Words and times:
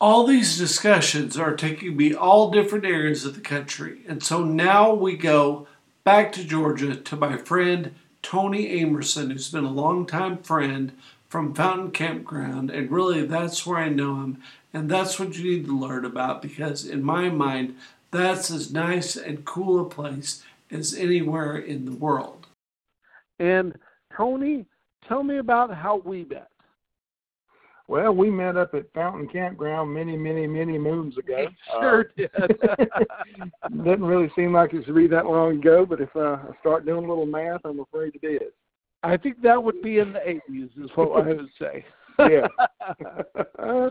all 0.00 0.26
these 0.26 0.56
discussions 0.56 1.36
are 1.36 1.56
taking 1.56 1.96
me 1.96 2.14
all 2.14 2.50
different 2.50 2.84
areas 2.84 3.24
of 3.24 3.34
the 3.34 3.40
country. 3.40 4.02
And 4.06 4.22
so 4.22 4.44
now 4.44 4.94
we 4.94 5.16
go 5.16 5.66
back 6.04 6.32
to 6.32 6.44
Georgia 6.44 6.96
to 6.96 7.16
my 7.16 7.36
friend 7.36 7.94
Tony 8.22 8.80
Amerson, 8.80 9.30
who's 9.30 9.50
been 9.50 9.64
a 9.64 9.70
longtime 9.70 10.38
friend 10.38 10.92
from 11.28 11.54
Fountain 11.54 11.90
Campground. 11.90 12.70
And 12.70 12.90
really, 12.90 13.26
that's 13.26 13.66
where 13.66 13.78
I 13.78 13.88
know 13.88 14.22
him. 14.22 14.42
And 14.72 14.88
that's 14.88 15.18
what 15.18 15.36
you 15.36 15.50
need 15.50 15.66
to 15.66 15.78
learn 15.78 16.04
about 16.04 16.42
because, 16.42 16.84
in 16.84 17.02
my 17.02 17.28
mind, 17.28 17.76
that's 18.10 18.50
as 18.50 18.72
nice 18.72 19.16
and 19.16 19.44
cool 19.44 19.80
a 19.80 19.88
place 19.88 20.44
as 20.70 20.94
anywhere 20.94 21.56
in 21.56 21.84
the 21.86 21.92
world. 21.92 22.46
And 23.38 23.76
Tony, 24.14 24.66
tell 25.06 25.22
me 25.22 25.38
about 25.38 25.74
how 25.74 26.02
we 26.04 26.24
met. 26.24 26.50
Well, 27.88 28.12
we 28.12 28.30
met 28.30 28.58
up 28.58 28.74
at 28.74 28.92
Fountain 28.92 29.28
Campground 29.28 29.92
many, 29.92 30.14
many, 30.14 30.46
many 30.46 30.76
moons 30.76 31.16
ago. 31.16 31.46
sure 31.80 32.00
uh, 32.00 32.46
did. 32.46 32.90
doesn't 33.84 34.04
really 34.04 34.30
seem 34.36 34.52
like 34.52 34.74
it 34.74 34.84
should 34.84 34.94
be 34.94 35.06
that 35.06 35.24
long 35.24 35.56
ago, 35.56 35.86
but 35.86 35.98
if 35.98 36.14
uh, 36.14 36.36
I 36.36 36.50
start 36.60 36.84
doing 36.84 37.06
a 37.06 37.08
little 37.08 37.24
math, 37.24 37.62
I'm 37.64 37.80
afraid 37.80 38.12
it 38.22 38.26
is. 38.26 38.52
I 39.02 39.16
think 39.16 39.40
that 39.40 39.62
would 39.62 39.80
be 39.80 40.00
in 40.00 40.12
the 40.12 40.18
80s, 40.18 40.84
is 40.84 40.90
what 40.96 41.26
I 41.26 41.28
would 41.28 41.48
say. 41.58 41.86
yeah. 42.18 42.46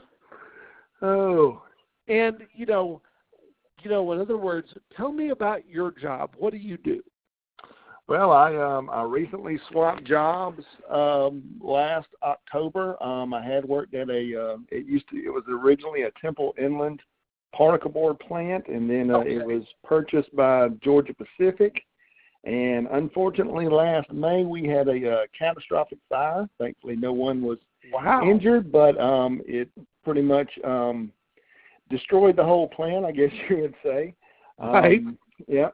oh. 1.01 1.63
And 2.07 2.37
you 2.53 2.67
know, 2.67 3.01
you 3.81 3.89
know, 3.89 4.11
in 4.11 4.21
other 4.21 4.37
words, 4.37 4.67
tell 4.95 5.11
me 5.11 5.29
about 5.29 5.67
your 5.67 5.91
job. 5.91 6.35
What 6.37 6.51
do 6.51 6.59
you 6.59 6.77
do? 6.77 7.01
Well, 8.07 8.31
I 8.31 8.55
um 8.55 8.89
I 8.89 9.03
recently 9.03 9.59
swapped 9.69 10.05
jobs 10.05 10.63
um 10.89 11.43
last 11.61 12.07
October. 12.23 13.01
Um 13.03 13.33
I 13.33 13.43
had 13.43 13.65
worked 13.65 13.93
at 13.93 14.09
a 14.09 14.53
uh, 14.53 14.57
it 14.71 14.85
used 14.85 15.09
to 15.09 15.17
it 15.17 15.29
was 15.29 15.43
originally 15.49 16.03
a 16.03 16.11
Temple 16.21 16.53
Inland 16.57 17.01
particle 17.53 17.91
board 17.91 18.19
plant 18.19 18.67
and 18.67 18.89
then 18.89 19.11
uh, 19.11 19.19
okay. 19.19 19.35
it 19.35 19.45
was 19.45 19.63
purchased 19.83 20.33
by 20.35 20.69
Georgia 20.81 21.13
Pacific 21.13 21.83
and 22.45 22.87
unfortunately 22.91 23.67
last 23.67 24.11
May 24.11 24.43
we 24.43 24.67
had 24.67 24.87
a 24.87 25.11
uh, 25.11 25.21
catastrophic 25.37 25.99
fire. 26.07 26.47
Thankfully 26.59 26.95
no 26.95 27.11
one 27.11 27.41
was 27.41 27.57
wow. 27.91 28.21
injured, 28.23 28.71
but 28.71 28.97
um 29.01 29.41
it 29.45 29.69
pretty 30.05 30.21
much 30.21 30.49
um 30.63 31.11
destroyed 31.89 32.37
the 32.37 32.43
whole 32.43 32.69
plant, 32.69 33.03
I 33.03 33.11
guess 33.11 33.31
you 33.49 33.57
would 33.57 33.75
say. 33.83 34.13
Um, 34.59 34.71
right. 34.71 35.01
Yeah 35.45 35.69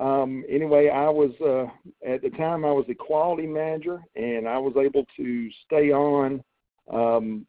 um, 0.00 0.44
anyway, 0.48 0.88
I 0.88 1.08
was 1.10 1.30
uh, 1.40 1.66
at 2.08 2.22
the 2.22 2.30
time 2.30 2.64
I 2.64 2.72
was 2.72 2.86
the 2.88 2.94
quality 2.94 3.46
manager, 3.46 4.00
and 4.16 4.48
I 4.48 4.56
was 4.58 4.74
able 4.76 5.04
to 5.16 5.50
stay 5.66 5.92
on 5.92 6.42
um, 6.90 7.46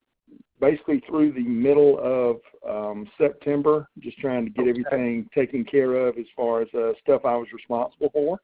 basically 0.60 1.02
through 1.08 1.32
the 1.32 1.44
middle 1.44 1.98
of 2.00 2.38
um, 2.70 3.10
September, 3.18 3.88
just 4.00 4.18
trying 4.20 4.46
to 4.46 4.52
get 4.52 4.64
okay. 4.64 4.70
everything 4.70 5.30
taken 5.34 5.64
care 5.64 5.96
of 5.96 6.18
as 6.18 6.26
far 6.36 6.62
as 6.62 6.68
uh, 6.74 6.92
stuff 7.02 7.22
I 7.26 7.36
was 7.36 7.48
responsible 7.54 8.10
for. 8.12 8.40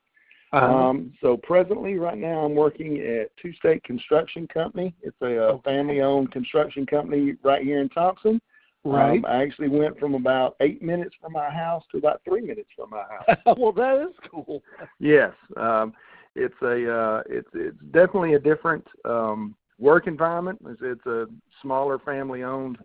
Uh-huh. 0.53 0.65
Um, 0.65 1.13
so 1.21 1.35
presently, 1.35 1.95
right 1.95 2.17
now, 2.17 2.45
I'm 2.45 2.55
working 2.55 3.01
at 3.01 3.29
Two 3.41 3.51
State 3.53 3.83
Construction 3.83 4.47
Company. 4.47 4.95
It's 5.01 5.17
a, 5.21 5.25
a 5.25 5.55
uh, 5.55 5.61
family-owned 5.63 6.31
construction 6.31 6.85
company 6.85 7.35
right 7.43 7.61
here 7.61 7.81
in 7.81 7.89
Thompson. 7.89 8.41
Right. 8.87 9.17
Um, 9.17 9.25
I 9.25 9.43
actually 9.43 9.67
went 9.67 9.99
from 9.99 10.15
about 10.15 10.55
eight 10.61 10.81
minutes 10.81 11.15
from 11.19 11.33
my 11.33 11.49
house 11.49 11.83
to 11.91 11.97
about 11.97 12.21
three 12.23 12.41
minutes 12.41 12.69
from 12.75 12.89
my 12.91 13.03
house. 13.03 13.37
well, 13.57 13.73
that 13.73 14.07
is 14.07 14.15
cool. 14.31 14.63
yes, 14.99 15.33
um, 15.57 15.93
it's 16.35 16.55
a 16.61 16.91
uh, 16.91 17.23
it's 17.27 17.49
it's 17.53 17.77
definitely 17.91 18.35
a 18.35 18.39
different 18.39 18.85
um, 19.03 19.55
work 19.77 20.07
environment. 20.07 20.59
It's, 20.67 20.79
it's 20.81 21.05
a 21.05 21.25
smaller 21.61 21.99
family-owned 21.99 22.77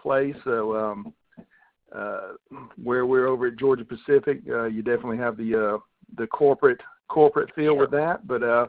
place, 0.00 0.34
so 0.42 0.76
um, 0.76 1.14
uh, 1.94 2.32
where 2.82 3.06
we're 3.06 3.28
over 3.28 3.46
at 3.46 3.56
Georgia 3.56 3.84
Pacific, 3.84 4.40
uh, 4.50 4.64
you 4.64 4.82
definitely 4.82 5.18
have 5.18 5.36
the 5.36 5.74
uh, 5.74 5.78
the 6.18 6.26
corporate 6.26 6.80
corporate 7.08 7.54
feel 7.54 7.74
sure. 7.74 7.80
with 7.80 7.90
that, 7.92 8.26
but. 8.26 8.42
uh 8.42 8.66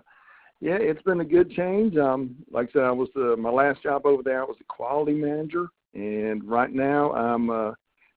yeah, 0.61 0.77
it's 0.79 1.01
been 1.03 1.19
a 1.19 1.25
good 1.25 1.51
change. 1.51 1.97
Um, 1.97 2.37
like 2.49 2.69
I 2.69 2.73
said, 2.73 2.83
I 2.83 2.91
was 2.91 3.09
uh, 3.17 3.35
my 3.35 3.49
last 3.49 3.83
job 3.83 4.05
over 4.05 4.23
there. 4.23 4.41
I 4.41 4.45
was 4.45 4.55
a 4.61 4.63
quality 4.63 5.11
manager, 5.11 5.67
and 5.95 6.43
right 6.43 6.71
now, 6.71 7.11
I'm 7.13 7.49
uh, 7.49 7.71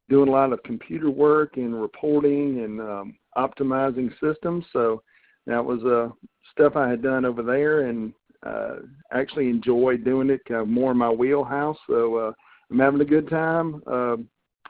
doing 0.08 0.28
a 0.28 0.32
lot 0.32 0.52
of 0.52 0.62
computer 0.64 1.10
work 1.10 1.56
and 1.56 1.80
reporting 1.80 2.64
and 2.64 2.80
um, 2.80 3.16
optimizing 3.36 4.10
systems. 4.20 4.64
So 4.72 5.02
that 5.46 5.64
was 5.64 5.82
uh, 5.84 6.12
stuff 6.52 6.76
I 6.76 6.88
had 6.88 7.02
done 7.02 7.24
over 7.24 7.42
there, 7.42 7.86
and 7.86 8.12
uh, 8.44 8.76
actually 9.12 9.48
enjoyed 9.48 10.04
doing 10.04 10.28
it. 10.30 10.44
Kind 10.46 10.62
of 10.62 10.68
more 10.68 10.90
in 10.90 10.98
my 10.98 11.10
wheelhouse. 11.10 11.78
So 11.88 12.16
uh, 12.16 12.32
I'm 12.70 12.78
having 12.78 13.00
a 13.00 13.04
good 13.04 13.30
time. 13.30 13.82
Uh, 13.86 14.16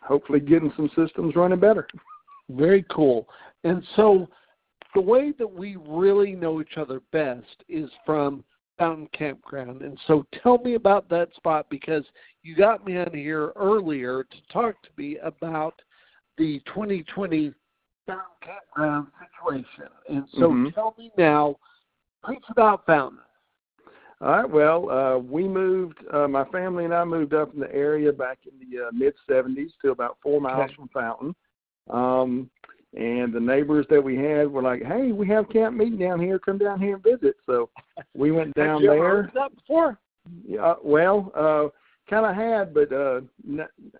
hopefully, 0.03 0.41
getting 0.41 0.73
some 0.77 0.91
systems 0.95 1.35
running 1.35 1.61
better. 1.61 1.89
Very 2.51 2.85
cool. 2.91 3.27
And 3.65 3.83
so, 3.97 4.29
the 4.95 5.01
way 5.01 5.33
that 5.39 5.51
we 5.51 5.77
really 5.77 6.33
know 6.33 6.61
each 6.61 6.77
other 6.77 7.01
best 7.11 7.65
is 7.69 7.91
from 8.05 8.45
Fountain 8.79 9.09
Campground. 9.13 9.83
And 9.83 9.99
so 10.07 10.25
tell 10.43 10.59
me 10.59 10.75
about 10.75 11.09
that 11.11 11.29
spot 11.35 11.67
because 11.69 12.05
you 12.43 12.55
got 12.55 12.87
me 12.87 12.97
on 12.97 13.13
here 13.13 13.53
earlier 13.57 14.25
to 14.25 14.37
talk 14.53 14.81
to 14.83 14.89
me 14.97 15.19
about 15.23 15.81
the 16.37 16.61
2020 16.67 17.53
Fountain 18.07 18.25
Campground 18.43 19.09
situation. 19.21 19.93
And 20.09 20.25
so 20.35 20.51
mm-hmm. 20.51 20.69
tell 20.75 20.95
me 20.99 21.11
now, 21.19 21.57
preach 22.23 22.45
about 22.51 22.87
Fountain. 22.87 23.21
All 24.21 24.29
right. 24.31 24.51
Well, 24.51 24.91
uh, 24.91 25.19
we 25.19 25.47
moved. 25.47 25.99
Uh, 26.13 26.27
my 26.27 26.45
family 26.47 26.85
and 26.85 26.93
I 26.93 27.05
moved 27.05 27.35
up 27.35 27.55
in 27.55 27.61
the 27.61 27.73
area 27.73 28.13
back 28.13 28.39
in 28.47 28.59
the 28.59 28.87
uh, 28.87 28.91
mid 28.93 29.15
'70s 29.31 29.71
to 29.83 29.91
about 29.93 30.19
four 30.23 30.41
miles 30.41 30.65
okay. 30.65 30.75
from 30.75 30.89
Fountain. 30.89 31.37
Um, 31.89 32.51
and 32.97 33.33
the 33.33 33.41
neighbors 33.41 33.87
that 33.91 34.03
we 34.03 34.17
had 34.17 34.51
were 34.51 34.63
like, 34.63 34.83
"Hey, 34.83 35.13
we 35.13 35.27
have 35.29 35.49
camp 35.51 35.77
meeting 35.77 35.99
down 35.99 36.21
here. 36.21 36.39
Come 36.39 36.59
down 36.59 36.81
here 36.81 36.95
and 36.95 37.03
visit." 37.03 37.37
So 37.47 37.69
we 38.15 38.31
went 38.39 38.55
down 38.55 38.83
you 38.83 38.91
there. 38.91 39.23
Heard 39.23 39.31
that 39.35 39.55
before? 39.55 39.99
Yeah, 40.47 40.75
well, 40.83 41.33
uh, 41.35 41.69
kind 42.09 42.27
of 42.27 42.35
had, 42.35 42.75
but 42.75 42.93
uh, 42.93 43.21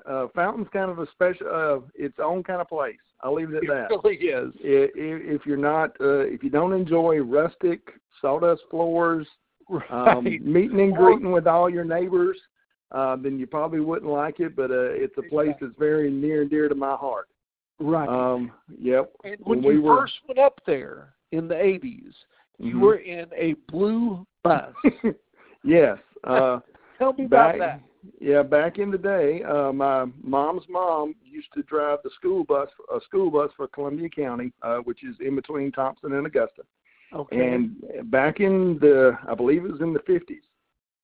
uh, 0.07 0.29
Fountain's 0.35 0.69
kind 0.73 0.91
of 0.91 0.99
a 0.99 1.07
special, 1.13 1.47
uh, 1.47 1.87
its 1.95 2.17
own 2.23 2.43
kind 2.43 2.61
of 2.61 2.69
place. 2.69 2.97
I'll 3.23 3.35
leave 3.35 3.53
it 3.53 3.57
at 3.57 3.63
that. 3.69 3.89
It 3.91 4.01
really 4.05 4.17
is. 4.17 4.53
If, 4.61 4.91
if 4.95 5.47
you're 5.47 5.57
not, 5.57 5.91
uh, 6.01 6.21
if 6.21 6.43
you 6.43 6.51
don't 6.51 6.73
enjoy 6.73 7.19
rustic 7.19 7.81
sawdust 8.21 8.63
floors, 8.71 9.27
right. 9.69 9.91
um, 9.91 10.25
meeting 10.25 10.81
and 10.81 10.95
greeting 10.95 11.33
with 11.33 11.47
all 11.47 11.69
your 11.69 11.85
neighbors, 11.85 12.39
uh, 12.93 13.17
then 13.17 13.39
you 13.39 13.47
probably 13.47 13.81
wouldn't 13.81 14.11
like 14.11 14.41
it. 14.41 14.55
But 14.55 14.71
uh, 14.71 14.93
it's 14.93 15.17
a 15.19 15.29
place 15.29 15.55
that's 15.61 15.75
very 15.79 16.11
near 16.11 16.43
and 16.43 16.51
dear 16.51 16.69
to 16.69 16.75
my 16.75 16.95
heart. 16.95 17.29
Right. 17.81 18.09
Um, 18.09 18.53
yep. 18.79 19.13
And 19.25 19.37
when, 19.41 19.63
when 19.63 19.75
you 19.75 19.83
we 19.83 19.89
first 19.89 20.15
went 20.27 20.39
up 20.39 20.61
there 20.67 21.15
in 21.33 21.49
the 21.49 21.55
80s, 21.55 22.15
you 22.59 22.77
Mhm. 22.77 22.81
were 22.81 22.97
in 22.97 23.27
a 23.37 23.55
blue 23.71 24.27
bus. 24.43 24.75
yes. 25.63 25.99
Uh, 26.25 26.61
Tell 26.99 27.13
me 27.13 27.27
back, 27.27 27.55
about 27.55 27.59
that. 27.59 27.81
Yeah, 28.21 28.43
back 28.43 28.79
in 28.79 28.91
the 28.91 28.99
day, 28.99 29.43
uh, 29.45 29.73
my 29.73 30.07
mom's 30.23 30.69
mom 30.69 31.15
used 31.25 31.53
to 31.55 31.63
drive 31.63 31.99
the 32.03 32.11
school 32.11 32.45
bus, 32.45 32.69
a 32.93 33.01
school 33.03 33.31
bus 33.31 33.51
for 33.57 33.69
Columbia 33.69 34.09
County, 34.09 34.53
uh, 34.63 34.79
which 34.79 35.05
is 35.05 35.17
in 35.21 35.37
between 35.37 35.71
Thompson 35.71 36.15
and 36.15 36.27
Augusta. 36.27 36.63
Okay. 37.13 37.55
And 37.55 38.11
back 38.11 38.41
in 38.41 38.79
the, 38.81 39.17
I 39.29 39.35
believe 39.35 39.65
it 39.65 39.73
was 39.73 39.81
in 39.81 39.93
the 39.93 40.01
50s. 40.01 40.43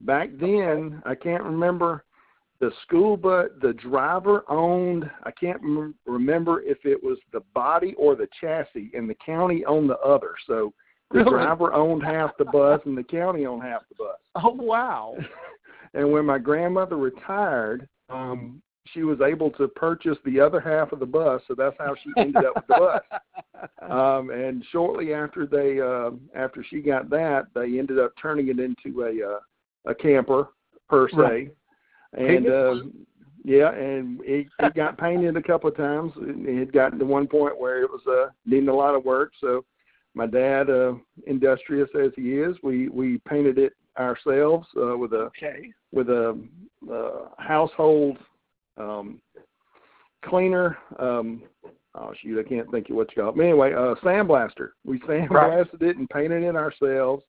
Back 0.01 0.31
then, 0.39 1.03
I 1.07 1.15
can't 1.15 1.43
remember 1.43 2.05
the 2.65 2.73
school 2.83 3.17
bus. 3.17 3.49
The 3.61 3.75
driver 3.75 4.45
owned. 4.49 5.11
I 5.25 5.31
can't 5.33 5.61
rem- 5.63 5.95
remember 6.07 6.63
if 6.63 6.79
it 6.85 7.03
was 7.03 7.19
the 7.33 7.41
body 7.55 7.95
or 7.99 8.17
the 8.17 8.29
chassis, 8.41 8.91
and 8.95 9.09
the 9.09 9.17
county 9.25 9.65
owned 9.67 9.91
the 9.91 9.99
other. 9.99 10.35
So 10.47 10.73
the 11.11 11.19
Really? 11.19 11.31
driver 11.31 11.75
owned 11.75 12.03
half 12.03 12.31
the 12.39 12.47
bus, 12.47 12.81
and 12.87 12.97
the 12.97 13.05
county 13.05 13.45
owned 13.45 13.63
half 13.63 13.83
the 13.89 13.97
bus. 13.97 14.19
Oh 14.37 14.53
wow. 14.53 15.17
And 15.97 16.11
when 16.11 16.27
my 16.27 16.39
grandmother 16.39 16.97
retired, 16.97 17.89
um, 18.11 18.61
she 18.87 19.05
was 19.05 19.21
able 19.21 19.49
to 19.53 19.69
purchase 19.69 20.19
the 20.25 20.41
other 20.41 20.59
half 20.59 20.91
of 20.91 20.99
the 20.99 21.07
bus, 21.07 21.41
so 21.47 21.55
that's 21.57 21.77
how 21.79 21.95
she 22.03 22.11
ended 22.17 22.45
up 22.45 22.57
with 22.57 22.67
the 22.67 22.75
bus. 22.79 23.03
Um, 23.81 24.31
and 24.31 24.65
shortly 24.73 25.15
after 25.15 25.47
they, 25.47 25.81
uh, 25.81 26.11
after 26.35 26.65
she 26.69 26.81
got 26.81 27.09
that, 27.11 27.47
they 27.55 27.79
ended 27.79 27.99
up 27.99 28.13
turning 28.21 28.49
it 28.49 28.59
into 28.59 29.03
a 29.03 29.37
uh, 29.37 29.41
a 29.91 29.95
camper 29.95 30.49
per 30.89 31.09
se. 31.09 31.17
Right. 31.17 31.57
And 32.17 32.49
uh, 32.49 32.75
yeah, 33.45 33.73
and 33.73 34.21
it, 34.23 34.47
it 34.59 34.75
got 34.75 34.99
painted 34.99 35.37
a 35.37 35.43
couple 35.43 35.69
of 35.69 35.77
times. 35.77 36.13
It 36.17 36.59
had 36.59 36.73
gotten 36.73 36.99
to 36.99 37.05
one 37.05 37.27
point 37.27 37.61
where 37.61 37.83
it 37.83 37.91
was 37.91 38.03
uh, 38.07 38.31
needing 38.47 38.69
a 38.69 38.75
lot 38.75 38.95
of 38.95 39.05
work. 39.05 39.33
So 39.41 39.65
my 40.15 40.27
dad, 40.27 40.71
uh, 40.71 40.95
industrious 41.27 41.89
as 42.01 42.13
he 42.17 42.39
is, 42.39 42.57
we 42.63 42.89
we 42.89 43.19
painted 43.29 43.59
it 43.59 43.75
ourselves 43.99 44.67
uh, 44.77 44.97
with 44.97 45.13
a 45.13 45.31
Okay. 45.37 45.73
with 45.93 46.09
a, 46.09 46.39
uh 46.93 47.29
household 47.39 48.19
um, 48.77 49.21
cleaner. 50.25 50.79
Um, 50.99 51.43
oh 51.95 52.13
shoot, 52.23 52.45
I 52.45 52.49
can't 52.49 52.71
think 52.71 52.91
of 52.91 52.97
what 52.97 53.15
you 53.15 53.23
call 53.23 53.31
it. 53.31 53.37
But 53.37 53.43
anyway, 53.43 53.73
uh, 53.73 53.95
sandblaster. 54.03 54.71
We 54.85 54.99
sandblasted 55.01 55.83
it 55.83 55.97
and 55.97 56.09
painted 56.09 56.43
it 56.43 56.57
ourselves. 56.57 57.25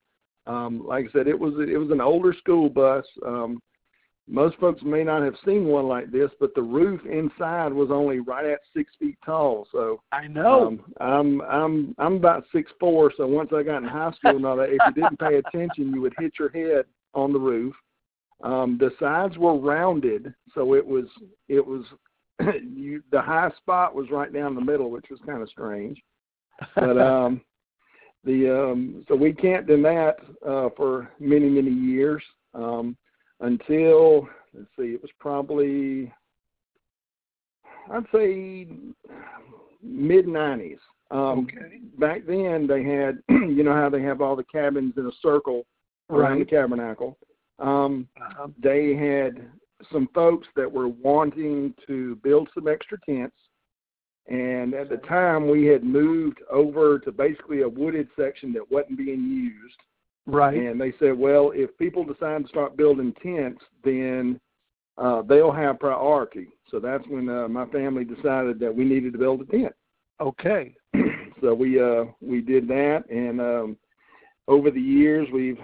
Um, 0.48 0.86
like 0.86 1.06
I 1.10 1.12
said, 1.12 1.28
it 1.28 1.40
was 1.40 1.54
it 1.60 1.78
was 1.78 1.92
an 1.92 2.02
older 2.02 2.34
school 2.34 2.70
bus. 2.70 3.06
Um, 3.26 3.62
most 4.28 4.58
folks 4.58 4.82
may 4.84 5.04
not 5.04 5.22
have 5.22 5.36
seen 5.46 5.66
one 5.66 5.88
like 5.88 6.12
this, 6.12 6.32
but 6.40 6.56
the 6.56 6.62
roof 6.62 7.00
inside 7.06 7.72
was 7.72 7.90
only 7.92 8.20
right 8.20 8.46
at 8.46 8.60
six 8.76 8.92
feet 9.00 9.18
tall. 9.24 9.68
So 9.72 10.02
I 10.12 10.28
know. 10.28 10.68
Um, 10.68 10.82
I'm 11.00 11.42
I'm 11.42 11.96
I'm 12.00 12.14
about 12.16 12.46
six 12.52 12.72
four. 12.80 13.12
So 13.16 13.28
once 13.28 13.52
I 13.56 13.62
got 13.62 13.84
in 13.84 13.90
high 13.90 14.12
school, 14.14 14.40
now 14.40 14.56
that 14.56 14.70
if 14.70 14.80
you 14.88 15.04
didn't 15.04 15.20
pay 15.20 15.36
attention, 15.36 15.94
you 15.94 16.02
would 16.02 16.14
hit 16.18 16.34
your 16.40 16.50
head 16.50 16.86
on 17.14 17.34
the 17.34 17.40
roof. 17.40 17.76
Um, 18.44 18.78
the 18.80 18.92
sides 19.00 19.38
were 19.38 19.58
rounded, 19.58 20.34
so 20.56 20.74
it 20.74 20.86
was 20.86 21.06
it 21.48 21.66
was 21.66 21.84
you, 22.64 23.04
the 23.12 23.22
high 23.22 23.52
spot 23.58 23.94
was 23.94 24.10
right 24.10 24.34
down 24.34 24.56
the 24.56 24.62
middle, 24.62 24.90
which 24.90 25.06
was 25.10 25.20
kind 25.26 25.44
of 25.44 25.50
strange. 25.50 26.02
But 26.76 26.98
um, 27.00 27.42
the 28.24 28.72
um, 28.72 29.06
so 29.08 29.16
we 29.16 29.34
camped 29.34 29.70
in 29.70 29.84
that 29.84 30.16
uh, 30.46 30.70
for 30.76 31.12
many 31.20 31.48
many 31.48 31.72
years 31.72 32.24
um, 32.56 32.98
until 33.46 34.28
let's 34.54 34.68
see, 34.78 34.94
it 34.94 35.02
was 35.02 35.12
probably 35.20 36.12
I'd 37.92 38.06
say 38.14 38.68
mid 39.84 40.26
'90s. 40.26 40.78
Um, 41.12 41.48
okay. 41.48 41.80
Back 42.00 42.26
then, 42.26 42.68
they 42.68 42.84
had 42.84 43.22
you 43.30 43.64
know 43.64 43.74
how 43.74 43.90
they 43.90 44.02
have 44.02 44.22
all 44.22 44.36
the 44.36 44.44
cabins 44.44 44.94
in 44.98 45.06
a 45.06 45.12
circle 45.22 45.66
around 46.10 46.38
Right. 46.40 46.50
the 46.50 46.56
tabernacle. 46.56 47.18
Um, 47.60 48.08
Uh-huh. 48.20 48.48
they 48.62 48.96
had 48.96 49.48
some 49.92 50.08
folks 50.14 50.48
that 50.56 50.72
were 50.72 50.88
wanting 50.88 51.74
to 51.88 52.16
build 52.18 52.50
some 52.54 52.68
extra 52.68 52.98
tents. 53.08 53.36
And 54.28 54.74
at 54.74 54.90
the 54.90 54.98
time, 54.98 55.48
we 55.48 55.66
had 55.66 55.84
moved 55.84 56.40
over 56.50 56.98
to 57.00 57.12
basically 57.12 57.62
a 57.62 57.70
wooded 57.70 58.08
section 58.20 58.52
that 58.54 58.72
wasn't 58.72 58.98
being 58.98 59.22
used. 59.24 59.80
Right. 60.28 60.58
And 60.58 60.80
they 60.82 60.94
said, 61.00 61.18
well, 61.18 61.52
if 61.54 61.78
people 61.78 62.04
decide 62.04 62.44
to 62.44 62.50
start 62.50 62.78
building 62.78 63.14
tents, 63.22 63.62
then 63.84 64.40
uh, 64.98 65.22
they'll 65.22 65.52
have 65.52 65.80
priority. 65.80 66.48
So 66.72 66.80
that's 66.80 67.06
when 67.08 67.30
uh, 67.30 67.48
my 67.48 67.66
family 67.68 68.06
decided 68.06 68.60
that 68.60 68.76
we 68.76 68.86
needed 68.86 69.14
to 69.14 69.20
build 69.20 69.42
a 69.42 69.46
tent 69.46 69.74
Okay. 70.22 70.74
so 71.42 71.54
we 71.54 71.82
uh 71.82 72.06
we 72.22 72.42
did 72.42 72.68
that 72.68 73.04
and 73.10 73.42
um 73.42 73.78
over 74.48 74.72
the 74.72 74.82
years 74.82 75.28
we've 75.34 75.60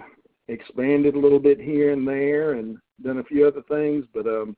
expanded 0.48 1.14
a 1.14 1.18
little 1.18 1.38
bit 1.38 1.58
here 1.58 1.92
and 1.92 2.06
there 2.06 2.52
and 2.52 2.76
done 3.02 3.18
a 3.18 3.24
few 3.24 3.46
other 3.46 3.62
things 3.68 4.04
but 4.12 4.26
um 4.26 4.54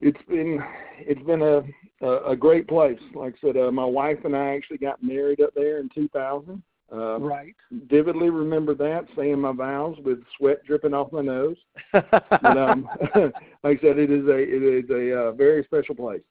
it's 0.00 0.22
been 0.28 0.62
it's 0.98 1.22
been 1.26 1.42
a 1.42 1.62
a, 2.04 2.30
a 2.32 2.36
great 2.36 2.66
place 2.66 2.98
like 3.14 3.34
i 3.34 3.46
said 3.46 3.56
uh, 3.58 3.70
my 3.70 3.84
wife 3.84 4.18
and 4.24 4.34
i 4.34 4.54
actually 4.54 4.78
got 4.78 5.02
married 5.02 5.40
up 5.40 5.50
there 5.54 5.78
in 5.80 5.90
2000 5.94 6.62
uh 6.92 7.18
Right. 7.18 7.54
vividly 7.70 8.30
remember 8.30 8.74
that 8.74 9.06
saying 9.16 9.40
my 9.40 9.52
vows 9.52 9.96
with 10.04 10.20
sweat 10.36 10.64
dripping 10.66 10.94
off 10.94 11.12
my 11.12 11.20
nose 11.22 11.56
but 11.92 12.56
um 12.56 12.88
like 13.62 13.78
i 13.78 13.82
said 13.82 13.98
it 13.98 14.10
is 14.10 14.26
a 14.26 14.38
it 14.38 14.62
is 14.62 14.90
a 14.90 15.18
uh, 15.28 15.32
very 15.32 15.62
special 15.64 15.94
place 15.94 16.22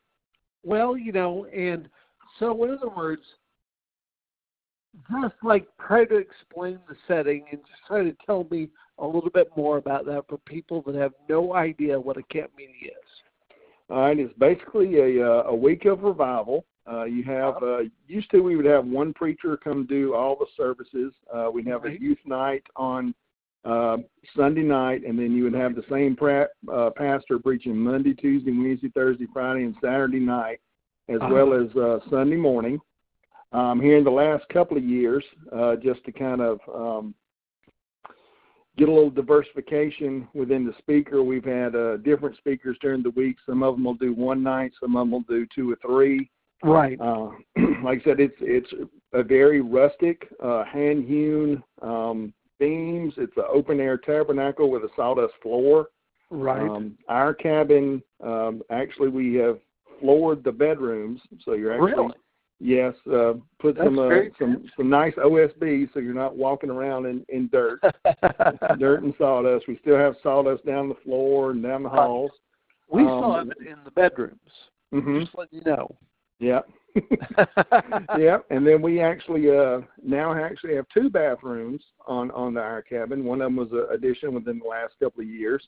Well, 0.63 0.97
you 0.97 1.11
know, 1.11 1.45
and 1.45 1.87
so 2.39 2.63
in 2.63 2.71
other 2.71 2.89
words, 2.89 3.21
just 5.09 5.35
like 5.43 5.67
try 5.85 6.05
to 6.05 6.17
explain 6.17 6.79
the 6.89 6.95
setting 7.07 7.45
and 7.51 7.61
just 7.61 7.81
try 7.87 8.03
to 8.03 8.15
tell 8.25 8.47
me 8.49 8.69
a 8.99 9.05
little 9.05 9.29
bit 9.29 9.49
more 9.55 9.77
about 9.77 10.05
that 10.05 10.25
for 10.27 10.37
people 10.39 10.81
that 10.83 10.95
have 10.95 11.13
no 11.29 11.53
idea 11.53 11.99
what 11.99 12.17
a 12.17 12.23
camp 12.23 12.51
meeting 12.57 12.75
is. 12.83 13.51
All 13.89 14.01
right, 14.01 14.19
it's 14.19 14.33
basically 14.37 14.97
a 15.19 15.25
uh, 15.25 15.43
a 15.43 15.55
week 15.55 15.85
of 15.85 16.03
revival. 16.03 16.65
Uh, 16.89 17.03
you 17.03 17.23
have 17.23 17.61
uh, 17.61 17.79
used 18.07 18.29
to 18.31 18.39
we 18.39 18.55
would 18.55 18.65
have 18.65 18.85
one 18.85 19.13
preacher 19.13 19.57
come 19.57 19.85
do 19.85 20.13
all 20.13 20.35
the 20.37 20.45
services. 20.55 21.13
Uh, 21.33 21.49
we'd 21.53 21.67
have 21.67 21.83
Right. 21.83 21.97
a 21.97 22.01
youth 22.01 22.19
night 22.25 22.63
on 22.75 23.13
uh, 23.65 23.97
Sunday 24.35 24.61
night, 24.63 25.03
and 25.05 25.19
then 25.19 25.33
you 25.35 25.43
would 25.43 25.53
have 25.53 25.75
the 25.75 25.83
same 25.89 26.15
pra- 26.15 26.47
uh, 26.71 26.89
pastor 26.91 27.39
preaching 27.39 27.75
Monday, 27.75 28.13
Tuesday, 28.13 28.51
Wednesday, 28.51 28.89
Thursday, 28.89 29.27
Friday, 29.33 29.63
and 29.63 29.75
Saturday 29.81 30.19
night, 30.19 30.61
as 31.09 31.19
Uh-huh. 31.21 31.33
well 31.33 31.53
as 31.53 31.75
uh, 31.75 31.99
Sunday 32.09 32.37
morning. 32.37 32.79
Um, 33.51 33.81
here 33.81 33.97
in 33.97 34.03
the 34.03 34.11
last 34.11 34.47
couple 34.49 34.77
of 34.77 34.83
years, 34.83 35.23
uh, 35.51 35.75
just 35.77 36.03
to 36.05 36.11
kind 36.11 36.41
of 36.41 36.59
um, 36.73 37.15
get 38.77 38.87
a 38.87 38.91
little 38.91 39.09
diversification 39.09 40.27
within 40.33 40.65
the 40.65 40.73
speaker. 40.77 41.23
We've 41.23 41.43
had 41.45 41.75
uh, 41.75 41.97
different 41.97 42.37
speakers 42.37 42.77
during 42.81 43.03
the 43.03 43.09
week. 43.11 43.37
Some 43.45 43.63
of 43.63 43.75
them 43.75 43.83
will 43.85 43.95
do 43.95 44.13
one 44.13 44.43
night, 44.43 44.71
some 44.79 44.95
of 44.95 45.01
them 45.01 45.11
will 45.11 45.21
do 45.21 45.45
two 45.53 45.71
or 45.71 45.77
three. 45.81 46.29
Right. 46.63 46.99
Uh, 46.99 47.29
like 47.83 48.01
I 48.01 48.03
said, 48.03 48.19
it's 48.19 48.35
it's 48.41 48.69
a 49.13 49.23
very 49.23 49.61
rustic, 49.61 50.27
uh, 50.43 50.63
hand 50.65 51.05
hewn 51.07 51.63
um, 51.81 52.33
beams. 52.59 53.13
It's 53.17 53.37
an 53.37 53.45
open 53.51 53.79
air 53.79 53.97
tabernacle 53.97 54.69
with 54.69 54.83
a 54.83 54.89
sawdust 54.95 55.33
floor. 55.41 55.89
Right. 56.29 56.67
Um, 56.67 56.97
our 57.07 57.33
cabin, 57.33 58.01
um, 58.23 58.61
actually, 58.69 59.09
we 59.09 59.35
have 59.35 59.59
floored 59.99 60.43
the 60.43 60.51
bedrooms, 60.51 61.21
so 61.45 61.53
you're 61.53 61.73
actually 61.73 62.03
really? 62.03 62.13
yes, 62.59 62.93
uh, 63.11 63.33
put 63.59 63.75
That's 63.75 63.87
some 63.87 63.99
uh, 63.99 64.09
some 64.37 64.65
some 64.75 64.89
nice 64.89 65.13
OSB, 65.13 65.93
so 65.93 65.99
you're 65.99 66.13
not 66.13 66.35
walking 66.35 66.69
around 66.69 67.05
in 67.05 67.25
in 67.29 67.49
dirt 67.51 67.79
dirt 68.79 69.03
and 69.03 69.13
sawdust. 69.17 69.67
We 69.67 69.77
still 69.81 69.97
have 69.97 70.15
sawdust 70.21 70.65
down 70.65 70.89
the 70.89 70.95
floor 71.03 71.51
and 71.51 71.63
down 71.63 71.83
the 71.83 71.89
halls. 71.89 72.31
we 72.91 73.03
um, 73.03 73.33
have 73.33 73.47
it 73.49 73.67
in 73.67 73.77
the 73.85 73.91
bedrooms. 73.91 74.39
hmm 74.91 75.21
Just 75.21 75.35
letting 75.35 75.59
you 75.59 75.65
know. 75.65 75.95
Yeah. 76.39 76.61
yeah, 78.17 78.37
and 78.49 78.65
then 78.65 78.81
we 78.81 79.01
actually 79.01 79.55
uh 79.55 79.81
now 80.03 80.33
actually 80.33 80.75
have 80.75 80.85
two 80.91 81.09
bathrooms 81.09 81.81
on 82.07 82.31
on 82.31 82.55
the 82.55 82.59
our 82.59 82.81
cabin. 82.81 83.23
One 83.23 83.41
of 83.41 83.47
them 83.47 83.55
was 83.55 83.71
an 83.71 83.85
addition 83.93 84.33
within 84.33 84.59
the 84.59 84.67
last 84.67 84.93
couple 84.99 85.21
of 85.21 85.29
years 85.29 85.63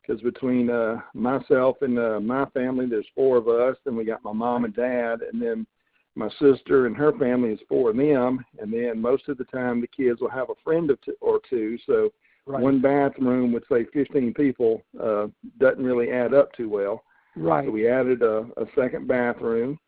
because 0.00 0.22
between 0.22 0.70
uh 0.70 1.00
myself 1.14 1.78
and 1.82 1.98
uh, 1.98 2.20
my 2.20 2.44
family, 2.50 2.86
there's 2.86 3.06
four 3.14 3.38
of 3.38 3.48
us. 3.48 3.76
Then 3.84 3.96
we 3.96 4.04
got 4.04 4.22
my 4.22 4.32
mom 4.32 4.64
and 4.64 4.74
dad, 4.74 5.20
and 5.22 5.42
then 5.42 5.66
my 6.14 6.28
sister 6.40 6.86
and 6.86 6.96
her 6.96 7.12
family 7.18 7.50
is 7.50 7.60
four 7.68 7.90
of 7.90 7.96
them. 7.96 8.44
And 8.60 8.72
then 8.72 9.00
most 9.00 9.28
of 9.28 9.36
the 9.38 9.44
time, 9.44 9.80
the 9.80 9.88
kids 9.88 10.20
will 10.20 10.30
have 10.30 10.50
a 10.50 10.62
friend 10.62 10.90
or 10.90 10.96
two. 11.04 11.16
Or 11.20 11.40
two 11.48 11.76
so 11.86 12.10
Right. 12.48 12.62
one 12.62 12.80
bathroom 12.80 13.52
with 13.52 13.64
say 13.70 13.84
15 13.92 14.32
people 14.32 14.82
uh, 14.98 15.26
doesn't 15.58 15.84
really 15.84 16.10
add 16.10 16.32
up 16.32 16.50
too 16.54 16.70
well. 16.70 17.04
right. 17.36 17.66
So 17.66 17.70
we 17.70 17.86
added 17.90 18.22
a, 18.22 18.46
a 18.56 18.64
second 18.74 19.06
bathroom. 19.06 19.78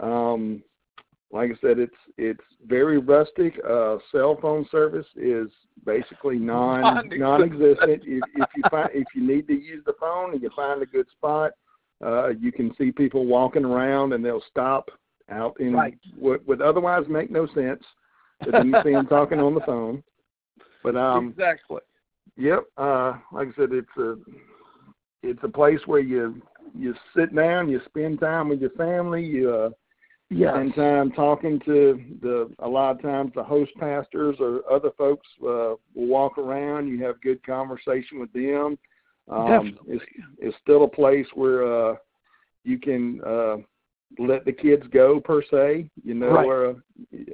Um, 0.00 0.62
like 1.32 1.50
I 1.50 1.54
said, 1.60 1.78
it's 1.78 1.94
it's 2.16 2.44
very 2.66 2.98
rustic. 2.98 3.54
Uh, 3.68 3.96
cell 4.12 4.38
phone 4.40 4.66
service 4.70 5.06
is 5.16 5.48
basically 5.84 6.38
non 6.38 7.08
Non-existent. 7.18 8.02
if, 8.06 8.22
if 8.36 8.48
you 8.56 8.62
find 8.70 8.90
if 8.94 9.06
you 9.14 9.26
need 9.26 9.48
to 9.48 9.54
use 9.54 9.82
the 9.84 9.94
phone 9.98 10.32
and 10.32 10.42
you 10.42 10.50
find 10.54 10.80
a 10.82 10.86
good 10.86 11.06
spot, 11.10 11.52
uh, 12.04 12.28
you 12.28 12.52
can 12.52 12.74
see 12.76 12.92
people 12.92 13.26
walking 13.26 13.64
around 13.64 14.12
and 14.12 14.24
they'll 14.24 14.44
stop 14.50 14.90
out 15.30 15.58
in 15.58 15.72
Right. 15.72 15.98
what 16.18 16.46
would 16.46 16.60
otherwise 16.62 17.04
make 17.08 17.30
no 17.30 17.46
sense. 17.48 17.82
Then 18.50 18.68
you 18.68 18.74
see 18.84 18.92
them 18.92 19.06
talking 19.06 19.40
on 19.40 19.54
the 19.54 19.60
phone. 19.62 20.02
But 20.82 20.96
um, 20.96 21.30
exactly. 21.30 21.80
Yep. 22.36 22.64
Uh, 22.76 23.14
like 23.32 23.48
I 23.48 23.52
said, 23.56 23.72
it's 23.72 23.96
a 23.98 24.16
it's 25.22 25.40
a 25.42 25.48
place 25.48 25.80
where 25.86 26.00
you 26.00 26.40
you 26.76 26.94
sit 27.16 27.34
down, 27.34 27.68
you 27.68 27.80
spend 27.86 28.20
time 28.20 28.48
with 28.50 28.60
your 28.60 28.70
family, 28.70 29.24
you 29.24 29.50
uh, 29.52 29.70
Yes. 30.34 30.52
spend 30.54 30.74
time 30.74 31.12
talking 31.12 31.60
to 31.64 32.02
the. 32.20 32.50
A 32.58 32.68
lot 32.68 32.96
of 32.96 33.02
times, 33.02 33.30
the 33.34 33.44
host 33.44 33.70
pastors 33.78 34.36
or 34.40 34.60
other 34.70 34.90
folks 34.98 35.26
uh, 35.42 35.78
will 35.94 36.06
walk 36.08 36.38
around. 36.38 36.88
You 36.88 37.04
have 37.04 37.20
good 37.20 37.44
conversation 37.46 38.18
with 38.18 38.32
them. 38.32 38.76
Um, 39.30 39.48
Definitely. 39.48 39.94
It's, 39.94 40.04
it's 40.38 40.56
still 40.60 40.84
a 40.84 40.88
place 40.88 41.26
where 41.34 41.90
uh, 41.90 41.94
you 42.64 42.78
can 42.78 43.20
uh, 43.24 43.56
let 44.18 44.44
the 44.44 44.52
kids 44.52 44.82
go 44.92 45.20
per 45.20 45.42
se. 45.42 45.88
You 46.04 46.14
know, 46.14 46.30
Right. 46.30 46.46
where 46.46 46.70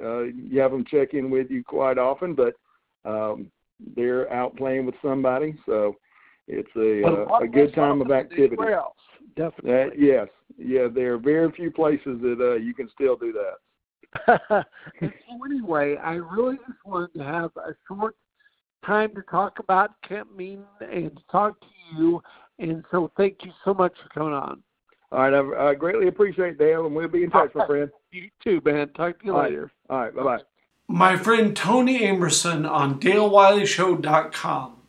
uh, 0.03 0.23
you 0.23 0.59
have 0.59 0.71
them 0.71 0.85
check 0.85 1.13
in 1.13 1.31
with 1.31 1.49
you 1.49 1.63
quite 1.63 1.97
often, 1.97 2.35
but 2.35 2.53
um, 3.03 3.51
they're 3.95 4.31
out 4.31 4.55
playing 4.55 4.85
with 4.85 4.95
somebody, 5.01 5.57
so 5.65 5.95
it's 6.47 6.69
a 6.75 7.03
uh, 7.03 7.37
a 7.39 7.47
good 7.47 7.73
time 7.73 8.01
of 8.01 8.11
activity. 8.11 8.55
Else. 9.37 9.53
Definitely. 9.55 10.05
yes, 10.05 10.27
yeah, 10.57 10.87
there 10.93 11.13
are 11.13 11.17
very 11.17 11.51
few 11.51 11.71
places 11.71 12.19
that 12.21 12.37
uh, 12.39 12.55
you 12.55 12.73
can 12.73 12.89
still 12.93 13.15
do 13.15 13.33
that. 13.33 13.55
so 14.99 15.45
anyway, 15.45 15.95
I 15.97 16.13
really 16.13 16.57
just 16.57 16.79
wanted 16.85 17.13
to 17.17 17.23
have 17.23 17.51
a 17.57 17.73
short 17.87 18.15
time 18.85 19.13
to 19.15 19.21
talk 19.23 19.59
about 19.59 19.91
Camp 20.07 20.35
Mean 20.35 20.63
and 20.81 21.15
to 21.15 21.23
talk 21.31 21.59
to 21.61 21.67
you. 21.97 22.21
And 22.59 22.83
so 22.91 23.11
thank 23.17 23.37
you 23.43 23.51
so 23.63 23.73
much 23.73 23.93
for 24.01 24.09
coming 24.09 24.33
on. 24.33 24.61
All 25.11 25.19
right, 25.19 25.33
I, 25.33 25.69
I 25.69 25.75
greatly 25.75 26.07
appreciate 26.07 26.57
Dale, 26.57 26.85
and 26.85 26.95
we'll 26.95 27.07
be 27.07 27.23
in 27.23 27.31
touch, 27.31 27.51
my 27.55 27.65
friend. 27.65 27.89
You 28.13 28.29
too, 28.43 28.61
man. 28.65 28.89
Talk 28.89 29.19
to 29.19 29.25
you 29.25 29.31
All 29.31 29.39
right. 29.39 29.49
later. 29.51 29.71
All 29.89 29.99
right, 30.01 30.13
bye 30.13 30.23
bye. 30.23 30.39
My 30.89 31.15
friend 31.15 31.55
Tony 31.55 32.05
Amerson 32.05 32.65
on 32.65 32.99
DaleWileyShow.com. 32.99 34.80